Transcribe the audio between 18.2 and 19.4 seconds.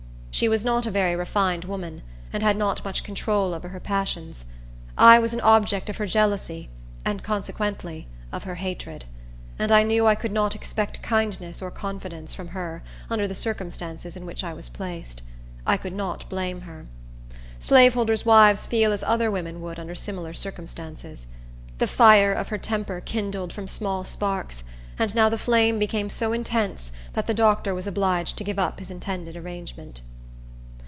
wives feel as other